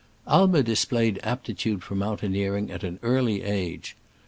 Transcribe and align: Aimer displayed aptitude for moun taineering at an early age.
Aimer 0.27 0.63
displayed 0.63 1.19
aptitude 1.21 1.83
for 1.83 1.93
moun 1.93 2.17
taineering 2.17 2.71
at 2.71 2.83
an 2.83 2.97
early 3.03 3.43
age. 3.43 3.95